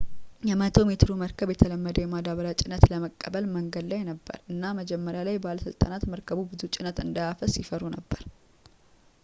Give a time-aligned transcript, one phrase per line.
[0.49, 6.41] የ 100-ሜትሩ መርከብ የተለመደውን የማዳበሪያ ጭነት ለመቀበል መንገድ ላይ ነበር እና መጀመሪያ ላይ ባለስልጣናት መርከቡ
[6.53, 8.23] ብዙ ጭነት እንዳያፈስ ይፈሩ ነበር